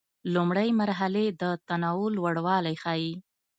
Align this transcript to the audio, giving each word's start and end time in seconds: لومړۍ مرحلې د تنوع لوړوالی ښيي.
لومړۍ 0.33 0.69
مرحلې 0.81 1.25
د 1.41 1.43
تنوع 1.67 2.07
لوړوالی 2.17 2.75
ښيي. 2.83 3.13